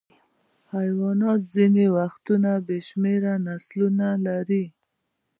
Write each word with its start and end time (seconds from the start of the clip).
حیوانات 0.73 1.41
ځینې 1.55 1.85
وختونه 1.97 2.49
بې 2.65 2.77
شمېره 2.87 3.33
نسلونه 3.47 4.07
لري. 4.27 4.65